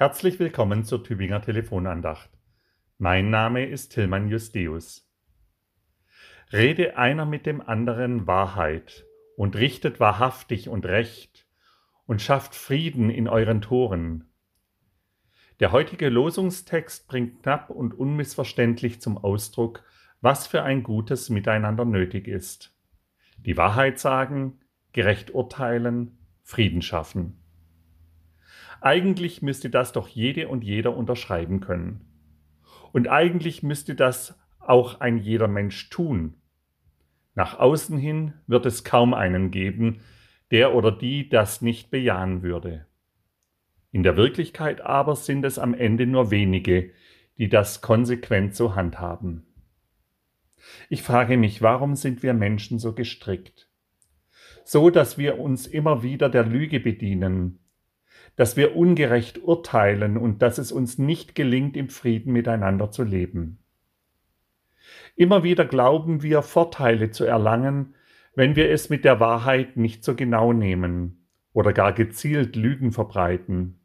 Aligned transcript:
Herzlich 0.00 0.38
willkommen 0.38 0.84
zur 0.84 1.02
Tübinger 1.02 1.42
Telefonandacht. 1.42 2.30
Mein 2.98 3.30
Name 3.30 3.66
ist 3.66 3.88
Tillmann 3.88 4.28
Justeus. 4.28 5.10
Rede 6.52 6.96
einer 6.96 7.26
mit 7.26 7.46
dem 7.46 7.60
anderen 7.60 8.28
Wahrheit 8.28 9.04
und 9.36 9.56
richtet 9.56 9.98
wahrhaftig 9.98 10.68
und 10.68 10.86
recht 10.86 11.48
und 12.06 12.22
schafft 12.22 12.54
Frieden 12.54 13.10
in 13.10 13.26
euren 13.26 13.60
Toren. 13.60 14.30
Der 15.58 15.72
heutige 15.72 16.10
Losungstext 16.10 17.08
bringt 17.08 17.42
knapp 17.42 17.68
und 17.68 17.92
unmissverständlich 17.92 19.00
zum 19.00 19.18
Ausdruck, 19.18 19.82
was 20.20 20.46
für 20.46 20.62
ein 20.62 20.84
gutes 20.84 21.28
Miteinander 21.28 21.84
nötig 21.84 22.28
ist. 22.28 22.72
Die 23.36 23.56
Wahrheit 23.56 23.98
sagen, 23.98 24.60
gerecht 24.92 25.34
urteilen, 25.34 26.18
Frieden 26.44 26.82
schaffen. 26.82 27.37
Eigentlich 28.80 29.42
müsste 29.42 29.70
das 29.70 29.92
doch 29.92 30.08
jede 30.08 30.48
und 30.48 30.64
jeder 30.64 30.96
unterschreiben 30.96 31.60
können. 31.60 32.04
Und 32.92 33.08
eigentlich 33.08 33.62
müsste 33.62 33.94
das 33.94 34.38
auch 34.58 35.00
ein 35.00 35.18
jeder 35.18 35.48
Mensch 35.48 35.90
tun. 35.90 36.34
Nach 37.34 37.58
außen 37.58 37.98
hin 37.98 38.34
wird 38.46 38.66
es 38.66 38.84
kaum 38.84 39.14
einen 39.14 39.50
geben, 39.50 40.00
der 40.50 40.74
oder 40.74 40.90
die 40.90 41.28
das 41.28 41.62
nicht 41.62 41.90
bejahen 41.90 42.42
würde. 42.42 42.86
In 43.90 44.02
der 44.02 44.16
Wirklichkeit 44.16 44.80
aber 44.80 45.16
sind 45.16 45.44
es 45.44 45.58
am 45.58 45.74
Ende 45.74 46.06
nur 46.06 46.30
wenige, 46.30 46.90
die 47.38 47.48
das 47.48 47.80
konsequent 47.80 48.54
so 48.54 48.74
handhaben. 48.74 49.46
Ich 50.88 51.02
frage 51.02 51.36
mich, 51.36 51.62
warum 51.62 51.94
sind 51.94 52.22
wir 52.22 52.34
Menschen 52.34 52.78
so 52.78 52.92
gestrickt? 52.92 53.70
So, 54.64 54.90
dass 54.90 55.16
wir 55.16 55.38
uns 55.38 55.66
immer 55.66 56.02
wieder 56.02 56.28
der 56.28 56.44
Lüge 56.44 56.80
bedienen, 56.80 57.60
dass 58.38 58.56
wir 58.56 58.76
ungerecht 58.76 59.42
urteilen 59.42 60.16
und 60.16 60.42
dass 60.42 60.58
es 60.58 60.70
uns 60.70 60.96
nicht 60.96 61.34
gelingt, 61.34 61.76
im 61.76 61.88
Frieden 61.88 62.32
miteinander 62.32 62.92
zu 62.92 63.02
leben. 63.02 63.58
Immer 65.16 65.42
wieder 65.42 65.64
glauben 65.64 66.22
wir, 66.22 66.42
Vorteile 66.42 67.10
zu 67.10 67.24
erlangen, 67.24 67.96
wenn 68.36 68.54
wir 68.54 68.70
es 68.70 68.90
mit 68.90 69.04
der 69.04 69.18
Wahrheit 69.18 69.76
nicht 69.76 70.04
so 70.04 70.14
genau 70.14 70.52
nehmen 70.52 71.26
oder 71.52 71.72
gar 71.72 71.92
gezielt 71.92 72.54
Lügen 72.54 72.92
verbreiten. 72.92 73.80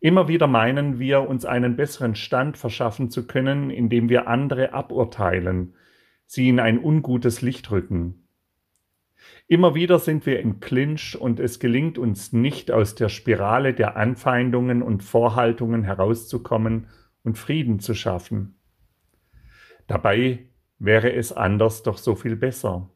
Immer 0.00 0.28
wieder 0.28 0.46
meinen 0.46 0.98
wir, 0.98 1.26
uns 1.26 1.46
einen 1.46 1.76
besseren 1.76 2.16
Stand 2.16 2.58
verschaffen 2.58 3.08
zu 3.08 3.26
können, 3.26 3.70
indem 3.70 4.10
wir 4.10 4.28
andere 4.28 4.74
aburteilen, 4.74 5.76
sie 6.26 6.50
in 6.50 6.60
ein 6.60 6.78
ungutes 6.78 7.40
Licht 7.40 7.70
rücken. 7.70 8.23
Immer 9.46 9.74
wieder 9.74 9.98
sind 9.98 10.24
wir 10.26 10.40
im 10.40 10.60
Clinch 10.60 11.16
und 11.20 11.38
es 11.38 11.58
gelingt 11.58 11.98
uns 11.98 12.32
nicht, 12.32 12.70
aus 12.70 12.94
der 12.94 13.08
Spirale 13.08 13.74
der 13.74 13.96
Anfeindungen 13.96 14.82
und 14.82 15.02
Vorhaltungen 15.02 15.84
herauszukommen 15.84 16.86
und 17.22 17.38
Frieden 17.38 17.78
zu 17.78 17.94
schaffen. 17.94 18.58
Dabei 19.86 20.48
wäre 20.78 21.12
es 21.12 21.32
anders 21.32 21.82
doch 21.82 21.98
so 21.98 22.14
viel 22.14 22.36
besser. 22.36 22.90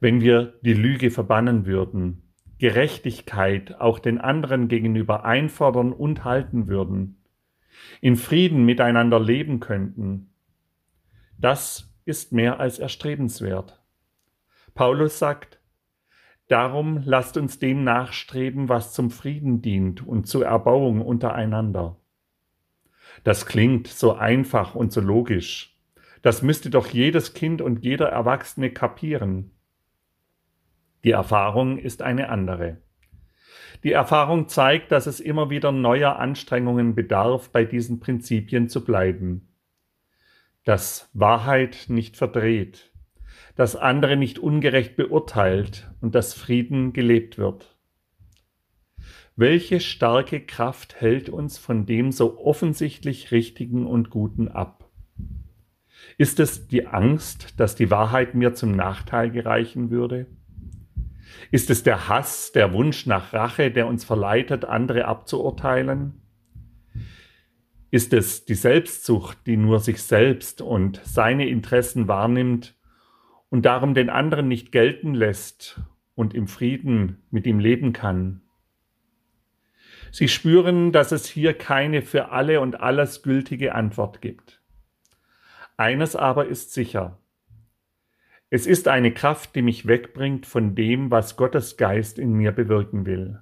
Wenn 0.00 0.20
wir 0.20 0.58
die 0.62 0.74
Lüge 0.74 1.10
verbannen 1.10 1.66
würden, 1.66 2.32
Gerechtigkeit 2.58 3.80
auch 3.80 3.98
den 3.98 4.18
anderen 4.18 4.68
gegenüber 4.68 5.24
einfordern 5.24 5.92
und 5.92 6.24
halten 6.24 6.66
würden, 6.68 7.22
in 8.00 8.16
Frieden 8.16 8.64
miteinander 8.64 9.20
leben 9.20 9.60
könnten, 9.60 10.32
das 11.38 11.94
ist 12.04 12.32
mehr 12.32 12.60
als 12.60 12.78
erstrebenswert. 12.78 13.79
Paulus 14.74 15.18
sagt, 15.18 15.60
Darum 16.50 17.02
lasst 17.04 17.36
uns 17.36 17.60
dem 17.60 17.84
nachstreben, 17.84 18.68
was 18.68 18.92
zum 18.92 19.12
Frieden 19.12 19.62
dient 19.62 20.04
und 20.04 20.26
zur 20.26 20.46
Erbauung 20.46 21.00
untereinander. 21.00 21.96
Das 23.22 23.46
klingt 23.46 23.86
so 23.86 24.14
einfach 24.14 24.74
und 24.74 24.92
so 24.92 25.00
logisch. 25.00 25.78
Das 26.22 26.42
müsste 26.42 26.68
doch 26.68 26.88
jedes 26.88 27.34
Kind 27.34 27.62
und 27.62 27.84
jeder 27.84 28.08
Erwachsene 28.08 28.70
kapieren. 28.70 29.52
Die 31.04 31.12
Erfahrung 31.12 31.78
ist 31.78 32.02
eine 32.02 32.30
andere. 32.30 32.78
Die 33.84 33.92
Erfahrung 33.92 34.48
zeigt, 34.48 34.90
dass 34.90 35.06
es 35.06 35.20
immer 35.20 35.50
wieder 35.50 35.70
neuer 35.70 36.16
Anstrengungen 36.16 36.96
bedarf, 36.96 37.50
bei 37.50 37.64
diesen 37.64 38.00
Prinzipien 38.00 38.68
zu 38.68 38.84
bleiben. 38.84 39.54
Dass 40.64 41.08
Wahrheit 41.12 41.84
nicht 41.88 42.16
verdreht, 42.16 42.89
dass 43.56 43.76
andere 43.76 44.16
nicht 44.16 44.38
ungerecht 44.38 44.96
beurteilt 44.96 45.90
und 46.00 46.14
dass 46.14 46.34
Frieden 46.34 46.92
gelebt 46.92 47.38
wird. 47.38 47.76
Welche 49.36 49.80
starke 49.80 50.40
Kraft 50.40 51.00
hält 51.00 51.28
uns 51.28 51.56
von 51.56 51.86
dem 51.86 52.12
so 52.12 52.38
offensichtlich 52.38 53.32
Richtigen 53.32 53.86
und 53.86 54.10
Guten 54.10 54.48
ab? 54.48 54.90
Ist 56.18 56.40
es 56.40 56.68
die 56.68 56.86
Angst, 56.86 57.58
dass 57.58 57.74
die 57.74 57.90
Wahrheit 57.90 58.34
mir 58.34 58.54
zum 58.54 58.72
Nachteil 58.72 59.30
gereichen 59.30 59.90
würde? 59.90 60.26
Ist 61.50 61.70
es 61.70 61.82
der 61.82 62.08
Hass, 62.08 62.52
der 62.52 62.72
Wunsch 62.72 63.06
nach 63.06 63.32
Rache, 63.32 63.70
der 63.70 63.86
uns 63.86 64.04
verleitet, 64.04 64.64
andere 64.64 65.06
abzuurteilen? 65.06 66.20
Ist 67.90 68.12
es 68.12 68.44
die 68.44 68.54
Selbstsucht, 68.54 69.38
die 69.46 69.56
nur 69.56 69.80
sich 69.80 70.02
selbst 70.02 70.60
und 70.60 71.00
seine 71.02 71.48
Interessen 71.48 72.06
wahrnimmt 72.06 72.76
und 73.50 73.66
darum 73.66 73.94
den 73.94 74.08
anderen 74.08 74.48
nicht 74.48 74.72
gelten 74.72 75.14
lässt 75.14 75.80
und 76.14 76.34
im 76.34 76.46
Frieden 76.46 77.22
mit 77.30 77.46
ihm 77.46 77.58
leben 77.58 77.92
kann. 77.92 78.42
Sie 80.12 80.28
spüren, 80.28 80.92
dass 80.92 81.12
es 81.12 81.26
hier 81.26 81.54
keine 81.54 82.02
für 82.02 82.30
alle 82.30 82.60
und 82.60 82.80
alles 82.80 83.22
gültige 83.22 83.74
Antwort 83.74 84.20
gibt. 84.20 84.60
Eines 85.76 86.16
aber 86.16 86.46
ist 86.46 86.72
sicher. 86.72 87.18
Es 88.50 88.66
ist 88.66 88.88
eine 88.88 89.12
Kraft, 89.12 89.54
die 89.54 89.62
mich 89.62 89.86
wegbringt 89.86 90.46
von 90.46 90.74
dem, 90.74 91.10
was 91.10 91.36
Gottes 91.36 91.76
Geist 91.76 92.18
in 92.18 92.32
mir 92.32 92.50
bewirken 92.50 93.06
will. 93.06 93.40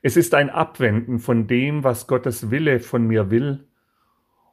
Es 0.00 0.16
ist 0.16 0.34
ein 0.34 0.48
Abwenden 0.48 1.18
von 1.18 1.46
dem, 1.46 1.84
was 1.84 2.06
Gottes 2.06 2.50
Wille 2.50 2.80
von 2.80 3.06
mir 3.06 3.30
will 3.30 3.67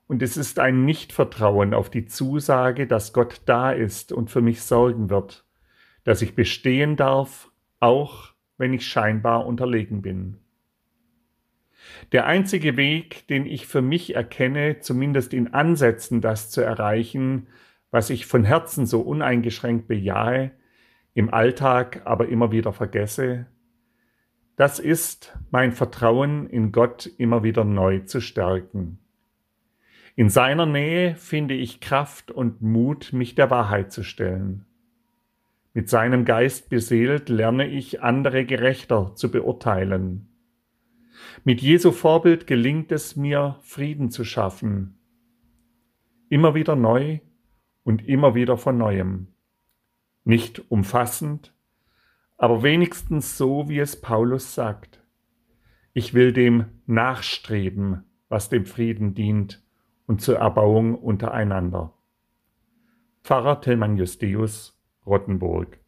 und 0.07 0.21
es 0.21 0.37
ist 0.37 0.59
ein 0.59 0.85
Nichtvertrauen 0.85 1.73
auf 1.73 1.89
die 1.89 2.05
Zusage, 2.05 2.87
dass 2.87 3.13
Gott 3.13 3.41
da 3.45 3.71
ist 3.71 4.11
und 4.11 4.29
für 4.29 4.41
mich 4.41 4.61
sorgen 4.61 5.09
wird, 5.09 5.45
dass 6.03 6.21
ich 6.21 6.35
bestehen 6.35 6.95
darf, 6.95 7.51
auch 7.79 8.33
wenn 8.57 8.73
ich 8.73 8.87
scheinbar 8.87 9.45
unterlegen 9.45 10.01
bin. 10.01 10.37
Der 12.11 12.25
einzige 12.25 12.77
Weg, 12.77 13.27
den 13.27 13.45
ich 13.45 13.67
für 13.67 13.81
mich 13.81 14.15
erkenne, 14.15 14.79
zumindest 14.79 15.33
in 15.33 15.53
Ansätzen 15.53 16.21
das 16.21 16.49
zu 16.49 16.61
erreichen, 16.61 17.47
was 17.91 18.09
ich 18.09 18.25
von 18.25 18.43
Herzen 18.43 18.85
so 18.85 19.01
uneingeschränkt 19.01 19.87
bejahe, 19.87 20.51
im 21.13 21.33
Alltag 21.33 22.01
aber 22.05 22.27
immer 22.27 22.51
wieder 22.51 22.73
vergesse, 22.73 23.47
das 24.55 24.79
ist 24.79 25.37
mein 25.51 25.73
Vertrauen 25.73 26.47
in 26.47 26.71
Gott 26.71 27.09
immer 27.17 27.43
wieder 27.43 27.65
neu 27.65 27.99
zu 27.99 28.21
stärken. 28.21 28.99
In 30.17 30.29
seiner 30.29 30.65
Nähe 30.65 31.15
finde 31.15 31.55
ich 31.55 31.81
Kraft 31.81 32.31
und 32.31 32.61
Mut, 32.61 33.11
mich 33.11 33.35
der 33.35 33.49
Wahrheit 33.49 33.91
zu 33.91 34.01
stellen. 34.01 34.65
Mit 35.73 35.89
seinem 35.89 36.23
Geist 36.23 36.69
beseelt 36.69 37.27
lerne 37.27 37.67
ich, 37.67 38.01
andere 38.01 38.45
gerechter 38.45 39.13
zu 39.15 39.29
beurteilen. 39.29 40.29
Mit 41.43 41.61
Jesu 41.61 41.91
Vorbild 41.91 42.47
gelingt 42.47 42.93
es 42.93 43.17
mir, 43.17 43.57
Frieden 43.61 44.09
zu 44.09 44.23
schaffen. 44.23 44.97
Immer 46.29 46.55
wieder 46.55 46.77
neu 46.77 47.19
und 47.83 48.07
immer 48.07 48.35
wieder 48.35 48.57
von 48.57 48.77
neuem. 48.77 49.27
Nicht 50.23 50.71
umfassend, 50.71 51.53
aber 52.37 52.63
wenigstens 52.63 53.37
so, 53.37 53.67
wie 53.67 53.79
es 53.79 53.99
Paulus 53.99 54.55
sagt. 54.55 55.03
Ich 55.91 56.13
will 56.13 56.31
dem 56.31 56.67
nachstreben, 56.85 58.05
was 58.29 58.47
dem 58.47 58.65
Frieden 58.65 59.13
dient 59.13 59.64
und 60.07 60.21
zur 60.21 60.37
Erbauung 60.37 60.95
untereinander. 60.95 61.93
Pfarrer 63.23 63.61
Tillmann 63.61 63.97
Justius, 63.97 64.79
Rottenburg 65.05 65.79